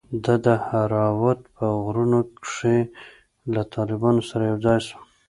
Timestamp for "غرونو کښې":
1.83-2.77